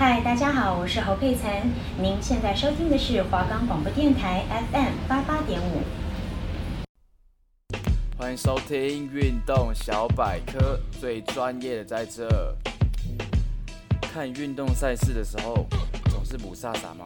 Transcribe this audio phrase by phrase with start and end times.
[0.00, 1.70] 嗨，大家好，我是侯佩岑。
[2.00, 4.42] 您现在收听的是华冈广播电台
[4.72, 5.82] FM 八八点五。
[8.16, 12.56] 欢迎收听运动小百科，最专业的在这。
[14.00, 15.66] 看运动赛事的时候，
[16.10, 17.04] 总是雾煞煞吗？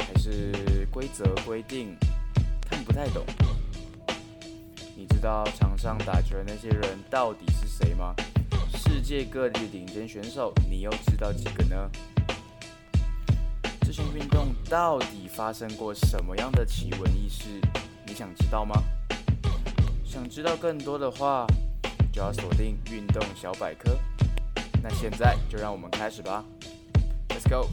[0.00, 1.96] 还是规则规定
[2.68, 3.24] 看不太懂？
[4.94, 8.14] 你知道场上打球的那些人到底是谁吗？
[8.88, 11.90] 世界各地的顶尖选手，你又知道几个呢？
[13.82, 17.44] 这项运动到底发生过什么样的奇闻异事？
[18.06, 18.82] 你想知道吗？
[20.04, 21.46] 想知道更多的话，
[22.10, 23.96] 就要锁定运动小百科。
[24.82, 26.42] 那现在就让我们开始吧
[27.28, 27.68] ，Let's go！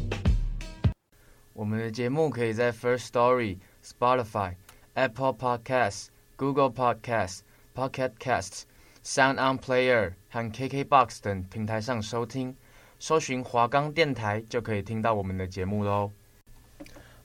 [1.54, 4.56] 我们的节目可以在 First Story、Spotify、
[4.94, 6.08] Apple Podcasts。
[6.38, 7.40] Google Podcasts、
[7.74, 8.64] Pocket Casts、
[9.06, 12.56] Sound On Player 和 KKBox 等平台上收听，
[12.98, 16.10] 搜寻华冈电台就可以听到我们的节目喽。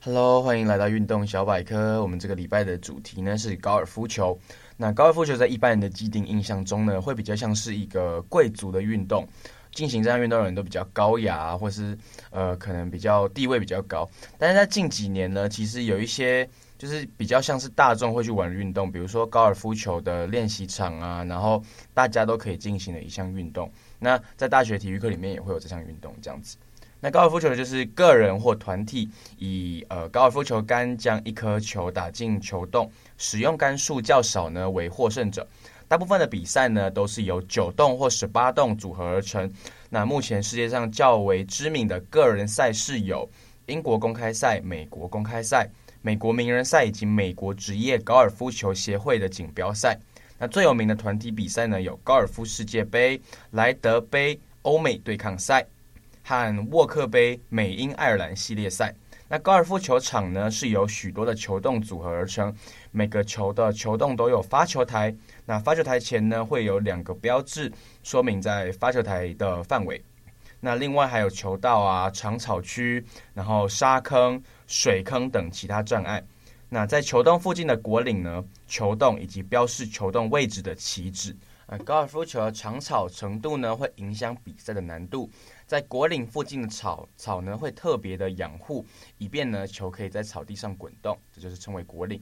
[0.03, 1.99] Hello，欢迎来到运动小百科。
[1.99, 4.39] 我们这个礼拜的主题呢是高尔夫球。
[4.77, 9.27] 那高尔夫球在一般人的既定印象中呢，会比较像是一个贵族的运动，
[9.71, 11.97] 进行这项运动的人都比较高雅，或是
[12.29, 14.07] 呃可能比较地位比较高。
[14.37, 16.47] 但是在近几年呢，其实有一些。
[16.81, 23.71] 就是比较像是大众会去玩运动，比如说高尔夫球的练习场啊，然后大家都可以进行的一项运动。
[23.99, 26.57] 那在大学体育课里面也会有这项运动这样子。
[26.99, 35.47] 那高尔夫球就是个人或团体以呃高尔夫球杆将一颗球打进球洞，使用杆数较少呢为获胜者。
[35.87, 39.47] 大部分的比赛呢都是由九洞或十八洞组合而成。
[39.87, 43.29] 那目前世界上较为知名的个人赛事有
[43.67, 45.69] 英国公开赛、美国公开赛。
[46.01, 49.97] 美国名人赛以及美国职业高尔夫球协会的锦标赛。
[50.37, 53.21] 那最有名的团体比赛呢，有高尔夫世界杯、
[53.51, 55.63] 莱德杯、欧美对抗赛
[56.23, 58.93] 和沃克杯美英爱尔兰系列赛。
[59.27, 62.53] 那高尔夫球场呢，是由许多的球洞组合而成，
[62.91, 65.15] 每个球的球洞都有发球台。
[65.45, 67.71] 那发球台前呢，会有两个标志，
[68.03, 70.03] 说明在发球台的范围。
[70.59, 73.03] 那另外还有球道啊、长草区，
[73.33, 74.41] 然后沙坑、
[74.71, 76.23] 水坑等其他障碍。
[76.69, 81.35] 那在球洞附近的果岭呢，球洞以及标示球洞位置的旗帜。
[81.65, 85.29] 呃，高尔夫球的长草程度呢，会影响比赛的难度。
[85.67, 88.85] 在果岭附近的草草呢，会特别的养护，
[89.17, 92.21] 以便呢球可以在草地上滚动，这就是称为果岭。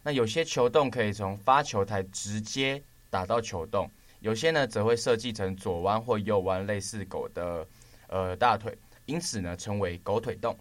[0.00, 2.80] 那有些球洞可以从发球台直接
[3.10, 7.66] 打到球洞，有些呢则会设计成左弯或右弯，类似狗的。
[8.06, 8.72] 呃，大腿，
[9.06, 10.56] 因此呢，称为狗腿洞。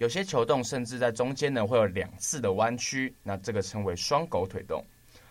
[0.00, 4.82] 有些球洞甚至在中间呢，会有两次的弯曲，那这个称为双狗腿洞。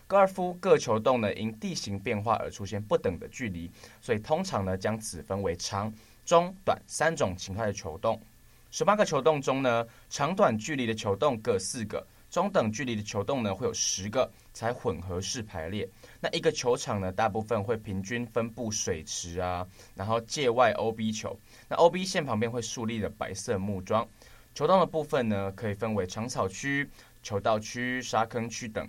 [0.06, 3.68] 高尔夫各球洞呢，因地形变化而出现不等的距离，
[4.00, 5.92] 所以通常呢，将此分为长、
[6.24, 8.22] 中、短三种形态的球洞。
[8.70, 12.06] 十八个球洞中呢，长短距离的球洞各四个。
[12.30, 15.90] 中等距离的球洞呢，会有十个，才混合式排列。
[16.20, 21.36] 那一个球场呢，大部分会平均分布水池啊，然后界外 OB 球。
[21.68, 24.08] 那 OB 线旁边会竖立的白色木桩。
[24.54, 26.90] 球洞的部分呢，可以分为长草区、
[27.24, 28.88] 球道区、沙坑区等。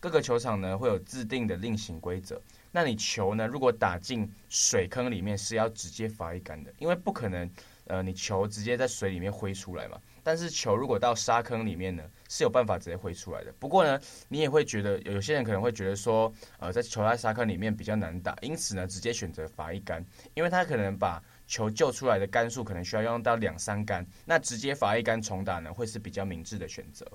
[0.00, 2.40] 各个球场呢，会有自定的另行规则。
[2.72, 7.48] 那你球呢，如果打进水坑里面，是要直接罚一杆的，因为不可能，
[7.86, 9.96] 呃，你球直接在水里面挥出来嘛。
[10.24, 13.52] 但是球如果到沙坑里面呢，是有办法直接挥出来的。
[13.60, 27.06] 不过呢，你也会觉得有些人可能会觉得说，呃，在球在沙坑里面比较难打，因此呢，直接选择罚一杆，因为他可能把球救出来的杆数可能需要用到两三杆，那直接罚一杆重打呢，会是比较明智的选择。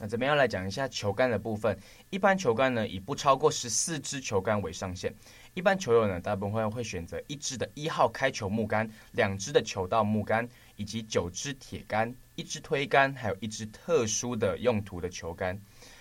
[0.00, 1.78] 那这边要来讲一下球杆的部分，
[2.10, 5.14] 一般球杆呢，以不超过十四支球杆为上限。
[5.54, 10.48] 一般球友呢，大部分会选择一支的一号开球木杆，两支的球道木杆。
[10.76, 15.56] 以及九支铁杆、一支推杆，还有一支特殊的用途的球杆。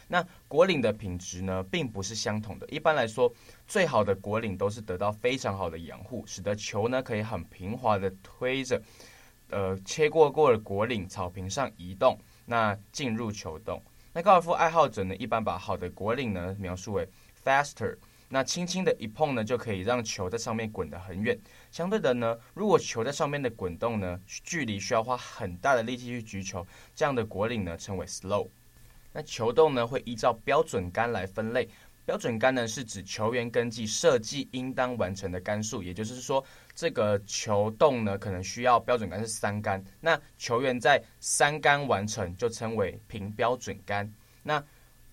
[0.07, 2.67] 那果岭的品质呢，并不是相同的。
[2.69, 3.33] 一般来说，
[3.67, 8.81] 最好的果岭都是得到非常好的养护，使得球呢可以很平滑的推着，
[9.49, 13.81] 呃，切过过的果岭草坪上移动，那进入球洞。
[14.11, 17.07] 那高尔夫爱好者呢，一般把好的果岭呢描述为
[17.43, 17.97] faster。
[18.29, 21.37] 那轻轻的一碰呢，就可以让球在上面滚得很远。
[21.69, 28.47] 相对的呢，如果球在上面的滚动呢，距离需要花很大的力气去举球，这样的果岭呢称为 slow。
[29.13, 31.69] 那球洞呢会依照标准杆来分类，
[32.05, 36.43] 标准杆呢是指球员根据设计应当完成的杆数，也就是说，
[36.75, 44.11] 这个球洞呢可能需要标准杆是三杆，那球员在三杆完成就称为平标准杆。
[44.41, 44.61] 那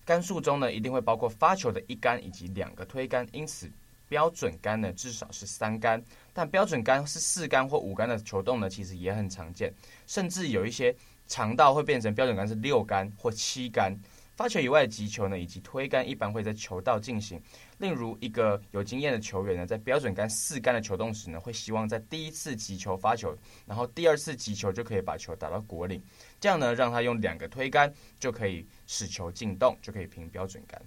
[0.03, 3.71] 杆数中呢，一定会包括发球的一杆以及两个推杆，因此
[4.09, 9.71] 标准杆呢至少是三杆，但标准杆是四杆或五杆的球洞呢，其实也很常见，
[10.07, 10.93] 甚至有一些
[11.31, 13.97] 长道会变成标准杆是六杆或七杆。
[14.35, 17.41] 发球以外的击球呢，以及推杆一般会在球道进行。
[17.77, 23.33] 例如，一个有经验的球员呢，在标准杆四杆的球洞时呢，会希望在第一次击球发球，
[23.65, 26.01] 然后第二次击球就可以把球打到果岭，
[26.39, 30.81] 这样呢，让他用两个推杆就可以使球进洞，就可以平标准杆。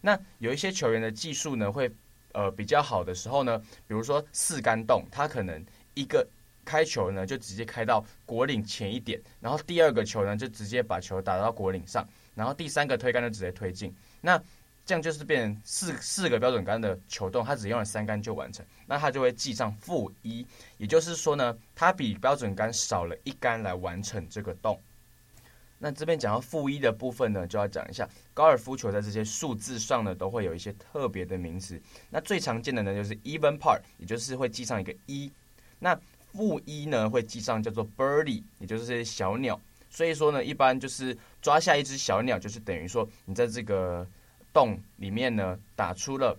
[0.00, 1.90] 那有一些球员的技术呢，会
[2.32, 3.58] 呃比较好的时候呢，
[3.88, 5.64] 比如说四杆洞，他可能
[5.94, 6.24] 一个
[6.70, 12.06] 开球呢就直接开到果岭前一点，然后第二个球呢就直接把球打到果岭上。
[12.36, 14.40] 然后第三个推杆就直接推进，那
[14.86, 20.46] 这样就是变成四四个标准杆的球洞，它只用了三杆就完成，那它就会记上负一，
[20.78, 24.80] 也就是说呢，它比标准杆少了一杆来完成这个洞。
[25.76, 31.80] 那这边讲到负一的部分呢，就要讲一下高尔夫球在这些数字上呢，都会有一些特别的名词。
[32.10, 35.30] 那最常见的呢，就是 even par，也就是会记上一个一。
[35.78, 35.98] 那
[36.32, 39.60] 负一呢，会记上叫做 birdie，也就是这些小鸟。
[39.88, 44.06] 所以说呢，一般就是抓下一只小鸟，就是等于说你在这个
[44.52, 46.38] 洞里面呢打出了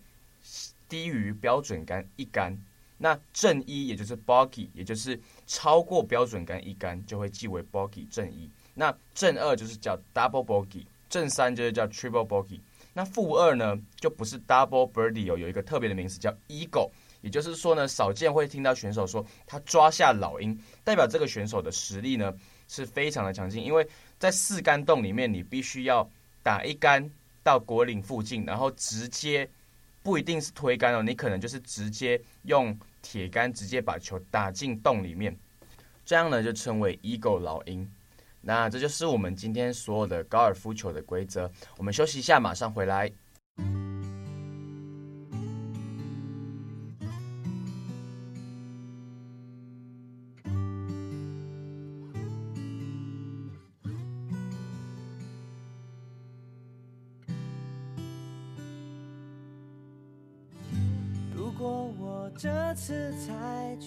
[0.88, 2.58] 低于标准杆一杆。
[2.98, 8.48] 那正一也就是 bogey，也就是超过标准杆一杆就会记为 bogey 正一。
[8.76, 12.60] 那正二就是叫 double bogey，正三就是叫 triple bogey。
[12.94, 16.92] 那负二呢就不是 double birdie 哦有一个特别的名词叫 eagle，
[17.22, 22.34] 也就是说呢少见会听到选手说他抓下老鹰，代表这个选手的实力呢。
[22.74, 23.86] 是非常的强劲，因为
[24.18, 26.10] 在四杆洞里面，你必须要
[26.42, 27.06] 打一杆
[27.44, 29.46] 到果岭附近，然后直接
[30.02, 35.38] 不一定是推杆哦，你可能就是直接用铁杆直接把球打进洞里面，
[36.06, 37.86] 这样呢就称为 Eagle 老鹰。
[38.40, 41.52] 那这就是我们今天所有的高尔夫球的规则。
[41.76, 43.12] 我们休息一下，马上回来。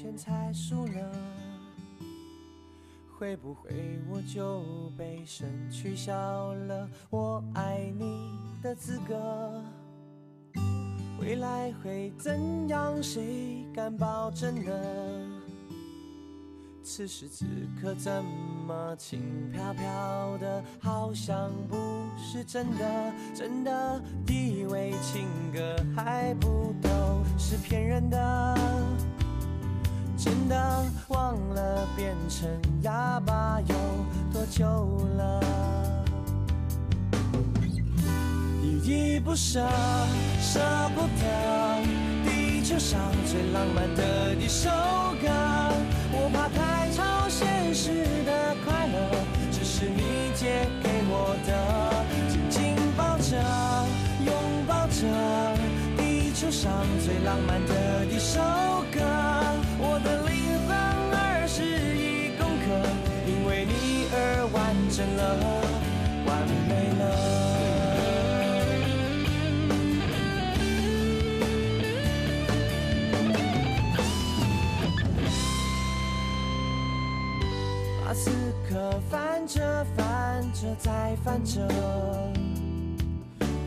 [0.05, 1.11] 猜拳猜输了，
[3.19, 4.63] 会不会我就
[4.99, 8.31] 被神取消了我爱你
[8.63, 9.63] 的资格？
[11.19, 13.03] 未来会怎样？
[13.03, 14.73] 谁敢保证呢？
[16.83, 17.47] 此时此
[17.81, 18.23] 刻怎
[18.67, 21.77] 么轻飘飘的，好像不
[22.19, 28.55] 是真的，真的以为情歌还不都是骗人，的
[31.35, 32.49] 忘了变成
[32.83, 33.75] 哑巴有
[34.33, 34.65] 多久
[35.17, 35.41] 了，
[38.63, 39.61] 依依不舍，
[40.41, 40.61] 舍
[40.95, 41.83] 不得，
[42.25, 44.71] 地球上最浪漫的一首
[45.21, 45.29] 歌，
[46.13, 47.29] 我怕太超。
[47.29, 48.97] 现实的快乐，
[49.51, 51.51] 只是你借给我的，
[52.31, 53.35] 紧紧抱着，
[54.25, 54.33] 拥
[54.69, 55.03] 抱着，
[55.97, 56.71] 地球上
[57.05, 58.41] 最浪漫的一首
[58.93, 59.44] 歌。
[64.97, 65.37] 整了，
[66.25, 67.03] 完美了。
[78.05, 78.31] 把此
[78.69, 81.67] 刻翻着翻着再翻着，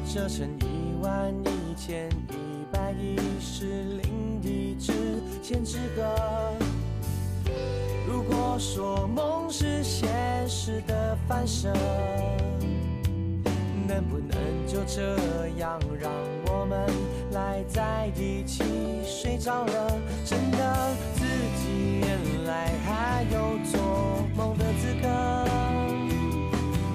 [0.07, 4.93] 折成一万一千一百一十零一支
[5.43, 6.01] 千纸鹤。
[8.59, 10.09] 说梦是现
[10.47, 11.71] 实的反射，
[13.87, 15.15] 能不能就这
[15.57, 16.11] 样让
[16.47, 16.89] 我们
[17.31, 18.63] 赖在一起
[19.05, 19.91] 睡着了？
[20.25, 21.25] 真的自
[21.61, 23.77] 己原来还有做。
[24.35, 25.07] 梦的资格，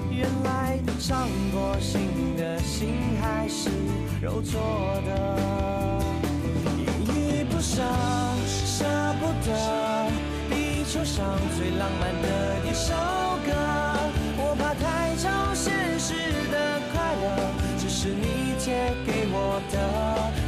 [0.09, 3.69] 原来伤过心的心还是
[4.21, 4.61] 肉做
[5.05, 5.37] 的，
[6.69, 6.85] 依
[7.41, 7.83] 依不舍，
[8.47, 8.85] 舍
[9.19, 10.02] 不得，
[10.93, 11.25] 球上
[11.57, 12.29] 最浪漫的
[12.69, 12.93] 一首
[13.43, 13.51] 歌，
[14.37, 16.13] 我怕太超现实
[16.51, 19.75] 的快乐，只是你借给我的，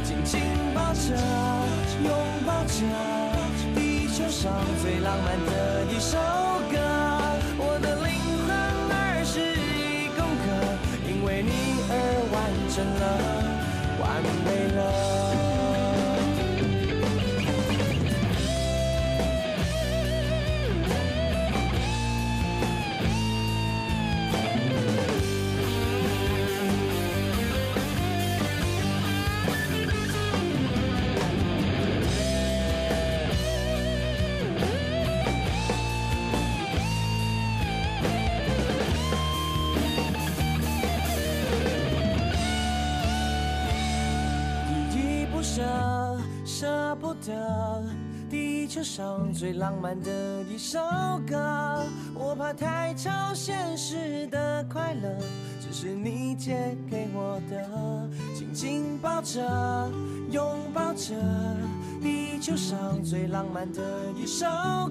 [0.04, 0.40] 紧紧
[0.72, 1.18] 抱着，
[2.00, 2.08] 拥
[2.46, 2.78] 抱着，
[3.74, 6.16] 地球上最浪漫的一首
[6.70, 6.78] 歌。
[7.58, 8.14] 我的灵
[8.46, 8.54] 魂
[8.94, 10.46] 二十一宫格，
[11.10, 11.92] 因为你而
[12.30, 12.38] 完
[12.70, 13.02] 整了
[13.98, 15.25] 完美了。
[48.76, 50.78] 球上最浪漫的一首
[51.26, 51.82] 歌。
[52.12, 55.16] 我怕太超现实的快乐，
[55.58, 58.06] 只是你借给我的。
[58.34, 59.90] 紧紧抱着，
[60.30, 61.14] 拥抱着，
[62.02, 63.80] 地球上最浪漫的
[64.14, 64.44] 一首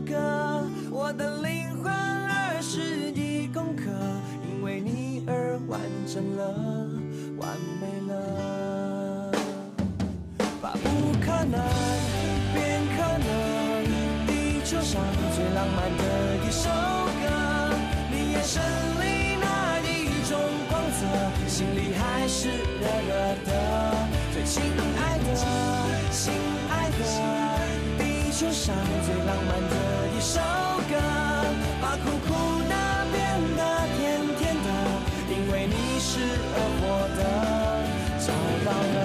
[0.04, 0.66] 歌。
[0.90, 3.84] 我的灵魂二十一公克，
[4.50, 6.48] 因为你而完整了，
[7.38, 9.32] 完美了。
[10.60, 11.62] 把不可能，
[14.66, 15.00] 地球上
[15.36, 16.04] 最浪漫的
[16.44, 16.68] 一首
[17.22, 17.24] 歌。
[18.10, 18.60] 你眼神
[19.00, 20.36] 里那一种
[20.68, 21.06] 光泽，
[21.48, 23.14] 心里还是热热
[23.46, 23.50] 的。
[24.34, 24.64] 最亲
[24.98, 25.36] 爱的，
[26.10, 26.34] 亲
[26.72, 26.98] 爱的，
[28.00, 28.74] 地球上
[29.06, 29.76] 最浪漫的
[30.18, 30.42] 一首
[30.90, 30.98] 歌，
[31.80, 32.34] 把苦苦
[32.68, 32.74] 的
[33.14, 33.22] 变
[33.56, 33.62] 得
[34.00, 34.02] 甜
[34.40, 34.68] 甜的，
[35.30, 36.10] 因为你是
[36.56, 36.84] 而活
[37.16, 37.22] 的，
[38.18, 38.34] 找
[38.66, 39.05] 到了。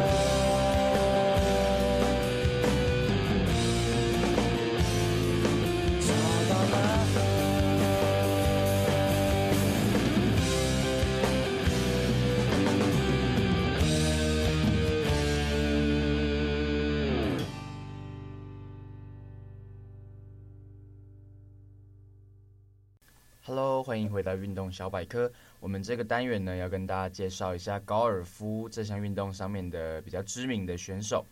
[24.10, 25.30] 回到运动小百科。
[25.60, 31.24] 我们这个单元呢，要跟大家介绍一下高尔夫这项运动上面的比较知名的选手。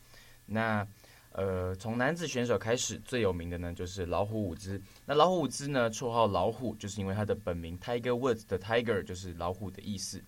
[0.46, 0.86] 那
[1.32, 4.80] 呃，从男子选手开始，最有名的呢就是老虎伍兹。
[5.04, 10.22] 那老虎伍兹呢，绰号老虎，就是因为他的本名 Tiger Woods 的 Tiger 就是老虎的意思。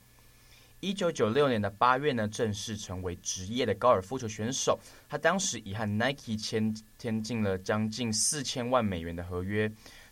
[0.80, 4.78] 一九九六年的八月呢，正式成为职业的高尔夫球选手。
[5.08, 9.70] 他当时已和 Nike 签签进了将近四千万美元的合约。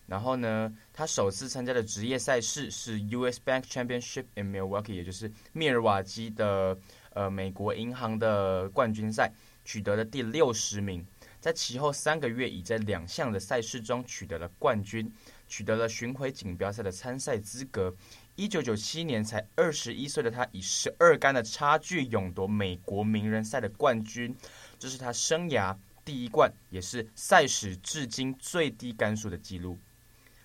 [0.09, 3.39] 然后呢，他首次参加的职业赛事是 U.S.
[3.45, 6.77] Bank Championship in Milwaukee，也就是密尔瓦基的
[7.13, 9.31] 呃美国银行的冠军赛，
[9.67, 11.07] 取得了第六十名。
[11.41, 15.13] 在其后三个月，已在两项的赛事中取得了冠军，
[15.47, 17.95] 取得了巡回锦标赛的参赛资格。
[18.35, 24.35] 一九九七年才二十一岁的他，以十二杆的差距勇夺美国名人赛的冠军，
[24.79, 29.79] 这是他生涯第一冠，也是赛史至今最低杆数的记录。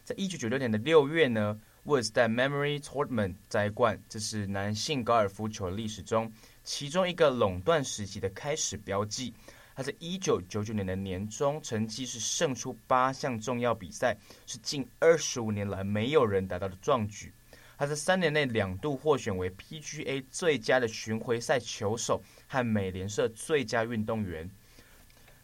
[0.03, 6.29] 在一九九六年的六月呢，Woods 在 Memory Tournament 摘冠，这是男性高尔夫球历史中
[6.61, 9.33] 其中一个垄断时期的开始标记。
[9.73, 17.31] 他在一九九九年的年终成绩是胜出八项重要比赛，是近二十五年来没有人达到的壮举。
[17.77, 24.49] 他在三年内两度获选为 PGA 最佳的巡回赛球手和美联社最佳运动员。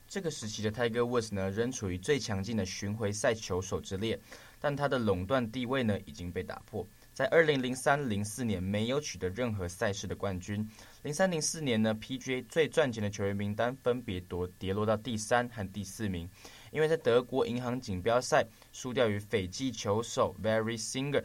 [0.08, 4.20] 这个时期的 Tiger Woods 呢，仍处于最强劲的巡回赛球手之列。
[4.60, 6.86] 但他的垄断地位呢，已经被打破。
[7.14, 10.66] 在二零零三零四年没有取得任何赛事的冠军。
[11.04, 16.30] 零三零四年呢，PGA 最赚钱的球员名单分别夺跌落到第三和第四名，
[16.72, 21.24] 因为在德国银行锦标赛输掉于斐济球手 Very Singer。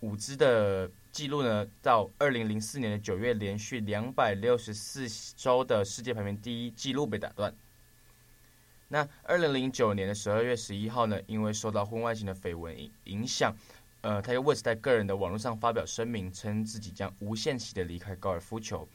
[0.00, 7.52] 伍兹的记录呢，到二零零四年的九月，连续两百六十四周的世界排名第一记录被打断。
[8.88, 13.56] 那二零零九年的十二月十一号呢，因为受到婚外情的绯闻影影响，
[14.02, 18.88] 呃，Tiger Woods 在个人的网络上发表声明，称自己将无限期的离开高尔夫球。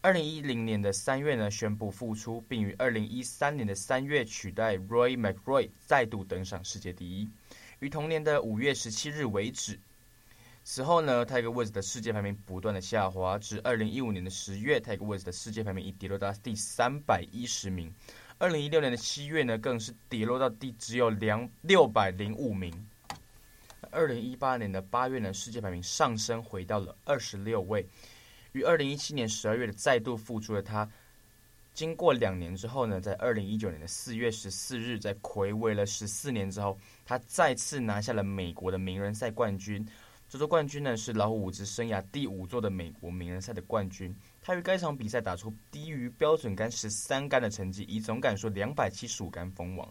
[0.00, 7.28] 二零一零年的三月呢，宣布复出，并于二零一三年的三月取代 Roy McRoy 再度登上世界第一。
[7.80, 9.78] 于同年的五月十七日为止。
[10.64, 17.92] 此后呢，Tiger Woods 的世界排名不断的下滑，至二零一五年的十月，Tiger Woods 的世界排名已跌落到第三百一十名。
[18.40, 22.72] 二零一六年的七月呢，更是跌落到第只有两六百零五名。
[23.90, 27.84] 二零一八年的八月呢，世界排名上升回到了二十六位。
[28.52, 30.88] 于二零一七年十二月的再度复出的他，
[31.74, 39.84] 经过两年之后呢，在二零一九年的四月十四日，在魁违了十四年之后，他再次拿下了美国的名人赛冠军。
[40.28, 44.14] 这座冠军呢，是老虎伍兹生涯第五座的美国名人赛的冠军。
[44.48, 49.86] 他于该场比赛打出低于标准杆十三杆的成绩，以总杆数两百七十五杆封王。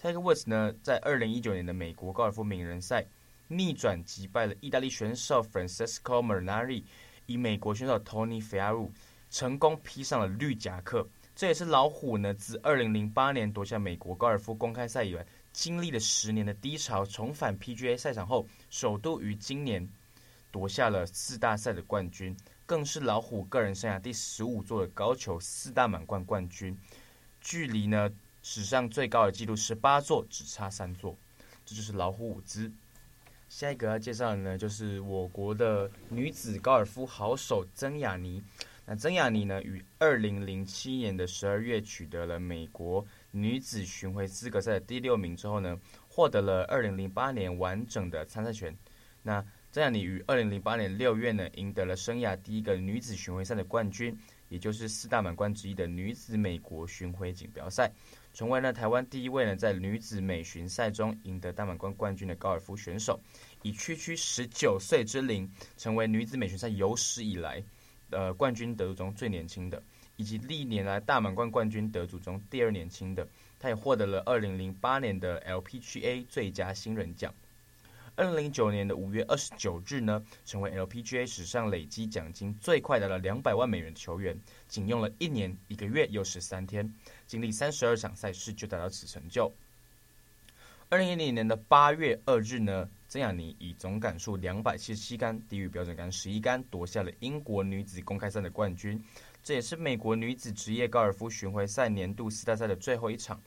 [0.00, 3.04] Tiger Woods 呢，在二零一九年的美国高尔夫名人赛
[3.46, 6.82] 逆转击败了意大利选手 Francesco Molinari，
[7.26, 8.88] 以美国选手 Tony Finau
[9.28, 11.06] 成功披上了绿夹克。
[11.36, 19.86] 这也是老虎呢自二零零八年夺下美国高尔夫公开赛以来，经历了十年的低潮，重返 PGA 赛场后，首度于今年
[20.50, 22.34] 夺下了四大赛的冠军。
[22.70, 26.78] 更是老虎个人生涯第十五座的高球四大满贯冠军，
[27.40, 28.08] 距离呢
[28.44, 31.18] 史上最高的纪录十八座只差三座，
[31.66, 32.70] 这就是老虎伍兹。
[33.48, 38.40] 下一个要介绍的呢，就是我国的女子高尔夫好手曾雅妮。
[38.86, 45.76] 那曾雅妮呢，于二零零七年的十二月取得了美国女子巡回资格赛的第六名之后呢，
[46.08, 48.72] 获得了二零零八年完整的参赛权。
[49.22, 57.88] 那这样，你于二零零八年六月呢，赢得了生涯第一个女子巡回赛的冠军，也就是四大满贯之一的女子美国巡回锦标赛，
[58.34, 63.20] 成为了台湾第一位呢在女子美巡赛中赢得大满贯冠军的高尔夫选手，
[63.62, 67.62] 以区区十九岁之龄，成为女子美巡赛有史以来。
[68.10, 69.80] 呃，冠军得主中最年轻的，
[70.16, 73.24] 以及历年来大满贯冠军得主中第二年轻的，
[73.60, 77.32] 他也获得了二零零八年的 LPGA 最佳新人奖。
[78.20, 86.94] 二零零九年的五月二十九日呢，成为 LPGA 史上累积奖金最快达到两百万美元的球员，仅用了一年一个月又十三天，
[87.26, 89.50] 经历三十二场赛事就达到此成就。
[90.90, 99.02] 二零一零年的八月二日呢，曾雅妮以总杆数两百七十七杆，低于标准杆十一杆，夺下了英国女子公开赛的冠军。
[99.42, 103.40] 这也是美国女子职业高尔夫巡回赛年度四大赛的最后一场。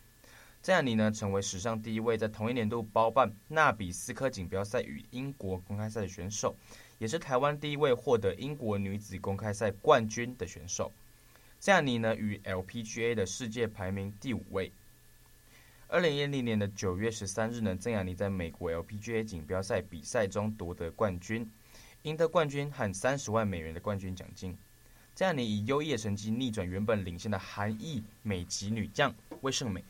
[0.63, 6.55] 曾雅妮呢，成为史上第一位在同一年度包办纳比斯科锦标赛与英国公开赛的选手，
[6.99, 10.89] 也是台湾第一位获得英国女子公开赛冠军的选手。
[11.59, 14.71] 曾雅妮呢，与 LPGA 的世界排名第五位。
[15.89, 21.45] 二零一零年的九月十三日呢，郑雅妮在美国 LPGA 锦标赛比赛中夺得冠军，
[22.03, 24.57] 赢得冠军和三十万美元的冠军奖金。
[25.13, 29.83] 郑雅妮以优异的成绩逆转原本领先的韩裔美籍女将魏胜美。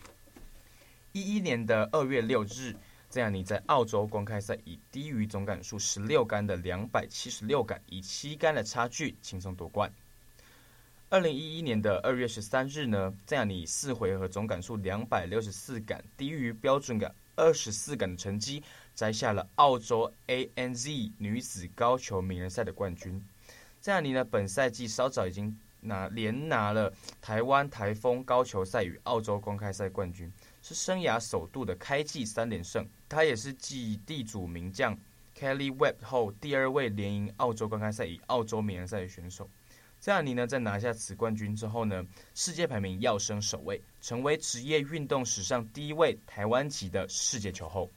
[1.14, 2.76] 一一年的二月六日，
[3.08, 9.94] 曾雅妮在澳洲公开赛以低于总杆数十六杆的两百七十六杆，以七杆的差距轻松夺冠。
[11.10, 18.64] 二零一一年的二月十三日呢，曾雅妮以四回合总杆数两百六十四杆，低于标准杆二十四杆的成绩，
[18.96, 23.24] 摘下了澳洲 ANZ 女子高球名人赛的冠军。
[23.82, 26.92] 曾雅妮呢，本赛季稍早已经拿连拿了
[27.22, 32.88] 台湾台风高球赛与澳洲公开赛冠军，是生涯首度的开季三连胜。
[33.08, 34.98] 他也是继地主名将
[35.38, 39.50] Kelly Webb 后第二位连赢澳洲公开赛与澳洲名人赛的选手。
[40.00, 47.90] 曾雅妮呢，在拿下此冠军之后呢，世界排名跃升首位，成为职业运动史上第一位台湾籍的世界球后。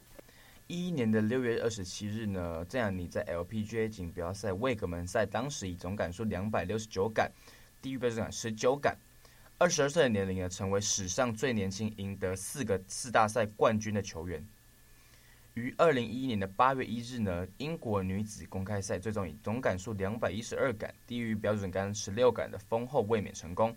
[0.68, 7.30] 一一年的六月二十七日呢，曾雅妮在 LPGA 锦标赛魏格门赛，当时以总杆数两百六十九杆，
[7.86, 8.98] 低于标准杆十九杆，
[9.58, 14.44] 二十二岁的年龄呢，成为史上最年轻赢得四个四大赛冠军的球员。
[15.54, 23.72] 于二零一一年的八月一日呢，英国女子公开赛最终以总杆数两百一十二杆，低于标准杆十六杆的丰厚卫冕成功。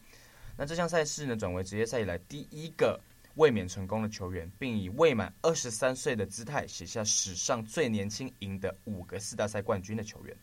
[0.58, 3.00] 那这项赛事呢，转为职业赛以来第一个
[3.36, 10.36] 卫冕成功的球员，并以未满二十三岁的姿态写下史上最年轻赢得五个四大赛冠军的球员。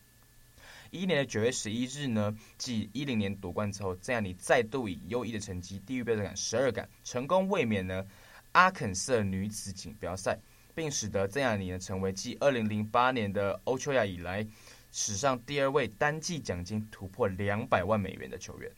[0.91, 8.05] 一一年的九月十一日呢，继一零年夺冠之后，曾雅妮再度以优异的成绩，低于标准杆十二杆，成功卫冕呢
[8.53, 10.39] 阿肯色女子锦标赛。
[10.75, 14.47] 并使得曾雅妮呢成为继二零零八年的欧秋雅以来，
[14.93, 18.71] 史上第二位单季奖金突破两百万美元的球员。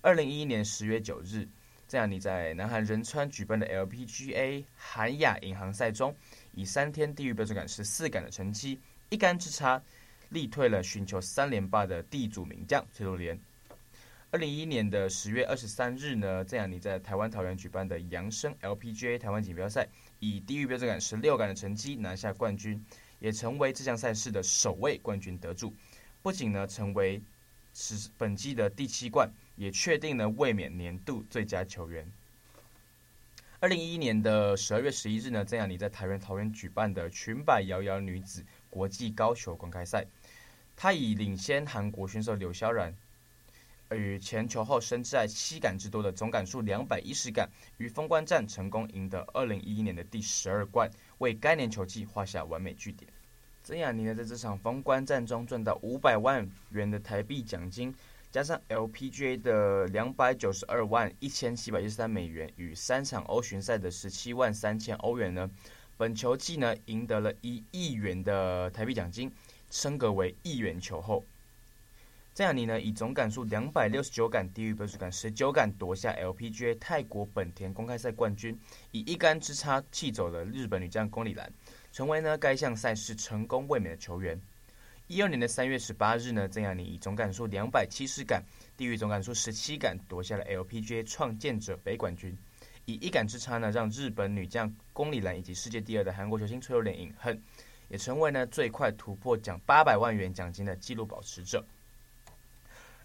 [0.00, 1.46] 二零一一年十月九日，
[1.86, 6.16] 曾雅妮在南韩仁川举办的 LPGA 韩亚银行赛中，
[6.54, 9.82] 以三天低于标准杆十四杆的成绩，一杆之差，
[10.30, 13.38] 力退了寻求三连霸的地主名将崔卓莲。
[14.30, 19.88] 二零一一年的十月二十三日呢，郑雅妮在台湾桃园举办的扬升 LPGA 台湾锦标赛。
[20.18, 22.82] 以低于标准杆十六杆的成绩拿下冠军，
[23.18, 25.74] 也成为这项赛事的首位冠军得主。
[26.22, 27.20] 不仅呢成为
[27.74, 32.10] 是本季的第七冠，也确定了卫冕年度最佳球员。
[33.60, 38.42] 二零一一年的十二月十一日呢，曾雅妮在台湾桃园举办的裙摆摇摇女子
[38.76, 40.04] 国际高球公开赛，
[40.76, 42.94] 他以领先韩国选手柳萧然。
[43.90, 53.10] 与前球后深挚爱七杆之多的总杆数两百一十杆，于封关战成功赢得二零一一年的第十二冠，为该年球季画下完美句点。
[53.62, 57.94] 曾雅妮呢，在这场封关战中赚到五百万元的台币奖金，
[58.30, 65.48] 加上 LPGA 的两百九十二万一千七百一十三美元与三场欧巡赛的十七万三千欧元呢，
[65.98, 69.32] 本球季呢赢得了一亿元的台币奖金，
[69.70, 71.24] 升格为亿元球后。
[72.34, 78.60] 郑雅妮呢，以总杆数两百六十九杆，低于标准杆十九杆，夺下 LPGA 泰国本田公开赛冠军，
[78.92, 81.50] 以一杆之差气走了日本女将宫里兰，
[81.92, 84.38] 成为呢该项赛事成功卫冕的球员。
[85.06, 88.44] 一二年的三月十八日呢，郑雅妮以总杆数两百七十杆，
[88.76, 92.36] 低于总杆数十七杆，夺下了 LPGA 创建者杯冠军，
[92.86, 97.42] 以一杆之差呢，让日本女将宫里蓝以及世界第二的韩国球星崔卓莲饮恨，
[97.88, 101.64] 也成为呢最快突破奖八百万元奖金的纪录保持者。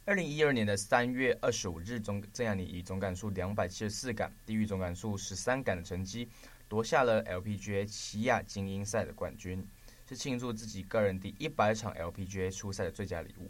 [0.05, 6.29] 二零一二年的三月二十五日，总曾雅妮以总杆数两百七十四杆，低于总杆数十三杆的成绩，
[6.69, 9.67] 夺下了 LPGA 奇亚精英赛的冠军，
[10.07, 13.49] 是庆祝自己个人第一百场 LPGA 出赛的最佳礼物。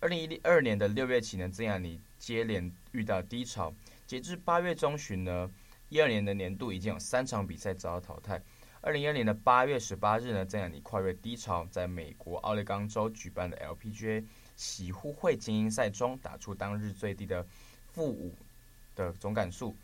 [0.00, 3.74] 二零一二年的六月起呢，曾雅妮接连遇到低潮，
[4.10, 5.48] 截至八月中旬呢，
[5.88, 8.42] 一二年的年度已经有三场比赛遭到淘汰。
[8.80, 14.24] 二零一二年的八月十八日呢，曾雅妮跨越低潮，在美国奥勒冈州举办的 LPGA。
[14.56, 17.46] 喜互惠精英赛中打出当日最低的
[17.92, 18.34] 负五
[18.96, 19.76] 的总杆数，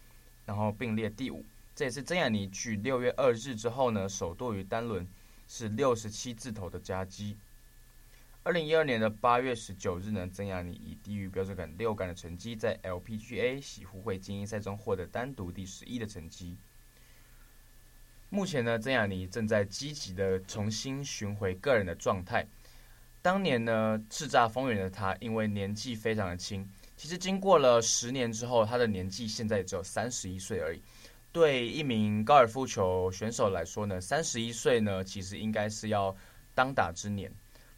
[0.45, 1.45] 然后并列第五。
[1.77, 5.07] 这也是曾雅妮继六月二日之后呢，首度于单轮
[5.47, 7.37] 是六十七字头的佳绩。
[8.47, 16.57] 二零一二年的八月十九日呢，曾雅妮以低于标准杆六杆的成绩，在 LPGA 喜互惠精英赛中获得单独第十一的成绩。
[18.31, 22.47] 目前呢，曾雅妮正在积极的重新寻回个人的状态。
[23.21, 26.65] 当年呢，叱咤风云的她，因为年纪非常的轻，
[26.97, 30.81] 其实经过了十年之后，她的年纪现在只有三十一岁而已。
[31.33, 36.17] 对一名高尔夫球选手来说呢，三十一岁呢，其实应该是要
[36.55, 37.29] 当打之年。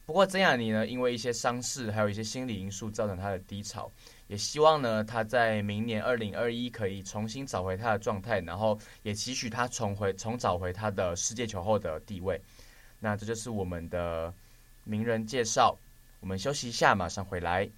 [0.08, 3.92] 不过曾雅妮呢，因为一些伤势，还有一些心理因素，造成她的低潮。
[4.26, 12.40] 也希望呢，她在明年二零二一可以重新找回她的状态，然后也期许她重回重找回她的世界球后的地位。
[12.98, 14.32] 那这就是我们的。
[14.84, 15.76] 名人介绍，
[16.20, 17.68] 我们休息一下，马上回来。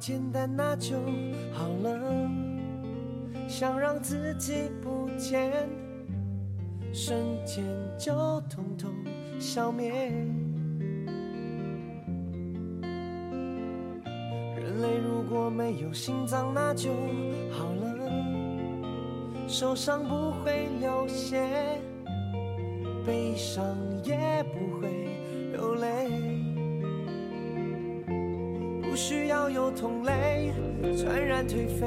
[0.00, 0.96] 简单，那就
[1.52, 2.30] 好了。
[3.46, 5.68] 想让自己不见，
[6.90, 7.62] 瞬间
[7.98, 8.90] 就统统
[9.38, 9.92] 消灭。
[14.56, 16.88] 人类如果没有心脏，那就
[17.50, 18.10] 好了，
[19.46, 21.78] 受伤不会流血，
[23.04, 25.09] 悲伤也不会
[29.52, 30.52] 有同类
[30.96, 31.86] 传染颓废。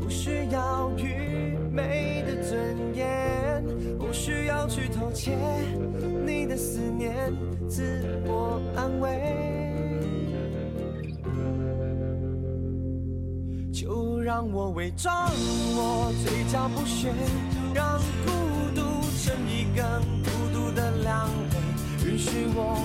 [0.00, 3.64] 不需要愚昧的尊严，
[3.98, 5.36] 不需要去偷窃
[6.26, 7.32] 你的思念，
[7.68, 9.36] 自我安慰。
[13.72, 15.30] 就让我伪装
[15.74, 17.12] 我嘴角不屑，
[17.72, 18.30] 让孤
[18.74, 18.82] 独
[19.22, 19.84] 成一根
[20.24, 22.76] 孤独的两肋，允许我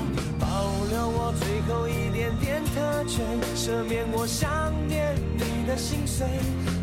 [0.90, 6.28] 留我最后一点点特权，赦免我想念你的心碎。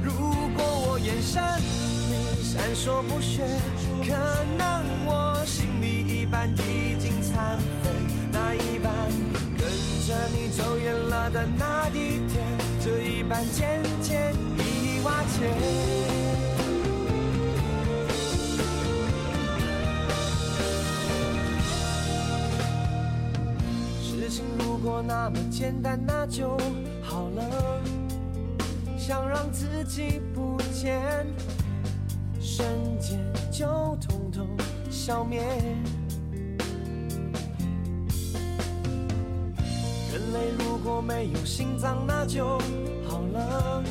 [0.02, 0.12] 如
[0.56, 1.42] 果我眼神
[2.10, 3.42] 里闪烁不屑，
[4.02, 4.14] 可
[4.58, 5.86] 能我心里
[6.22, 7.90] 一半已经残废，
[8.32, 8.92] 那一半
[9.56, 9.68] 跟
[10.06, 12.42] 着你走远了的那一天，
[12.84, 16.01] 这一半渐渐已瓦解。
[25.06, 26.56] 那么简单，那就
[27.02, 27.80] 好了。
[28.96, 31.26] 想让自己不见，
[32.40, 32.66] 瞬
[33.00, 33.18] 间
[33.50, 33.66] 就
[34.00, 34.46] 统统
[34.90, 35.42] 消灭。
[40.12, 42.58] 人类如果没有心脏，那就
[43.08, 43.82] 好了，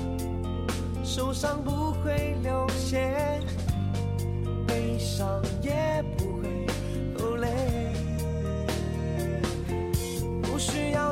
[1.03, 3.41] 受伤不会流血，
[4.67, 6.20] 悲伤也不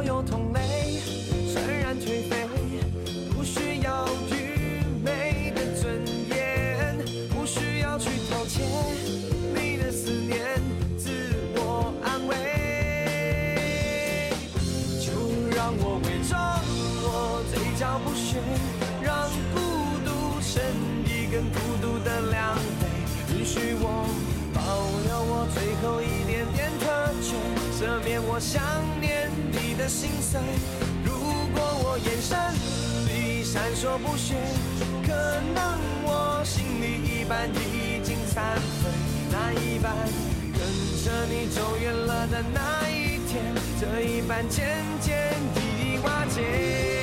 [0.10, 1.00] 有同类，
[1.46, 2.48] 虽然颓废，
[3.30, 6.98] 不需要愚昧的尊严，
[7.30, 8.64] 不需要去偷窃
[9.54, 10.40] 你的思念，
[10.98, 11.12] 自
[11.58, 12.34] 我安慰。
[15.00, 15.12] 就
[15.56, 16.60] 让我伪装，
[17.04, 18.42] 我嘴角不屑，
[19.04, 19.60] 让孤
[20.04, 20.60] 独成
[21.06, 24.10] 一根孤独的两倍，允许我
[24.56, 24.60] 保
[25.06, 27.38] 留我最后一点点特权，
[27.78, 28.99] 赦免我想。
[29.90, 30.40] 心碎。
[31.04, 31.12] 如
[31.54, 32.38] 果我眼神
[33.08, 34.36] 里闪烁不屑，
[35.04, 35.12] 可
[35.56, 38.90] 能我心里一半已经残废，
[39.32, 39.92] 那一半
[40.54, 40.62] 跟
[41.04, 46.99] 着你走远了的那一天，这一半渐渐已瓦解。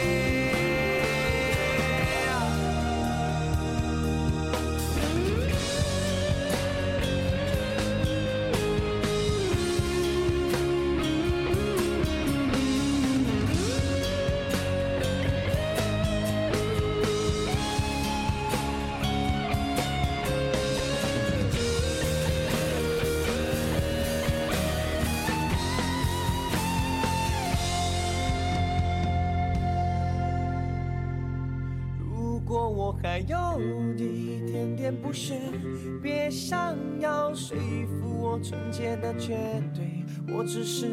[36.03, 39.37] 别想要说服我纯洁的绝
[39.75, 40.87] 对，我只是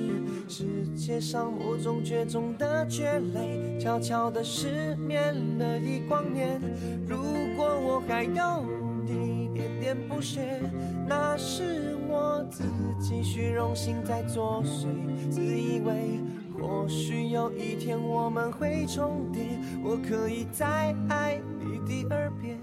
[0.47, 6.61] 世界上某种绝种的蕨类，悄悄的失眠了一光年。
[7.07, 7.17] 如
[7.55, 8.65] 果我还有
[9.05, 10.59] 一点点不屑，
[11.07, 12.63] 那是我自
[12.99, 14.87] 己虚荣心在作祟，
[15.29, 16.19] 自以为。
[16.59, 19.43] 或许有一天我们会重叠，
[19.83, 22.57] 我可以再爱你第二遍。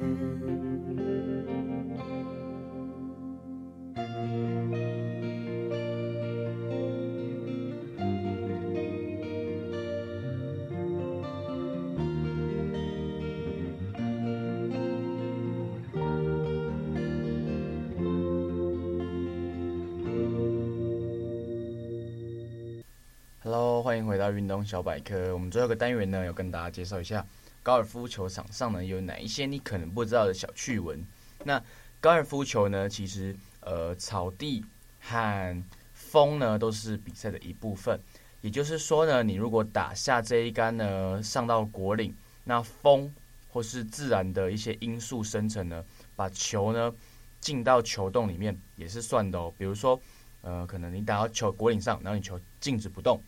[24.64, 25.32] 小百科。
[25.34, 27.24] 我们最后一个单元呢，有跟大家介绍一下
[27.62, 31.04] 高尔夫球场上呢有哪一些你可能不知道的小趣闻。
[31.44, 31.62] 那
[32.00, 34.64] 高尔夫球呢，其实呃草地
[35.00, 38.00] 和风呢都是比赛的一部分。
[38.40, 43.14] 也就是说呢，你如果打下这一杆呢，上到果岭，那风
[43.50, 45.84] 或是自然的一些因素生成呢，
[46.16, 46.90] 把球呢
[47.38, 49.52] 进到球洞里面也是算的哦。
[49.58, 50.00] 比如说
[50.40, 53.22] 呃，可能你打到球果岭上，然后你球静止不动。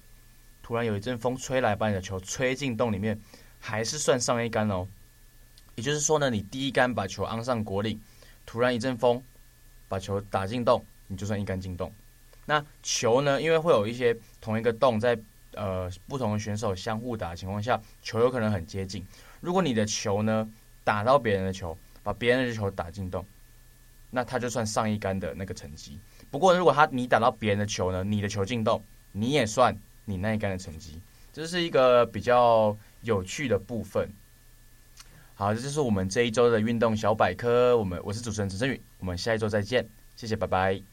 [0.62, 3.20] 突然有一阵风吹来，把你的球吹进洞里面，
[3.58, 4.86] 还是算上一杆哦。
[5.74, 8.00] 也就是说呢，你第一杆把球安上果岭，
[8.46, 9.22] 突然一阵风
[9.88, 11.92] 把球打进洞，你就算一杆进洞。
[12.46, 15.18] 那球呢，因为会有一些同一个洞在
[15.54, 19.04] 呃不同的选手相互打的情况下，球有可能很接近。
[19.40, 20.48] 如果你的球呢
[20.84, 23.24] 打到别人的球，把别人的球打进洞，
[24.10, 25.98] 那他就算上一杆的那个成绩。
[26.30, 29.76] 不过如果他你打到别人的球呢，你的球进洞，你也算。
[30.04, 31.00] 你那一杆的成绩，
[31.32, 34.10] 这是一个比较有趣的部分。
[35.34, 37.76] 好，这就是我们这一周的运动小百科。
[37.76, 40.91] 我们我是主持人陈振宇，我们下一周再见，谢谢，拜拜。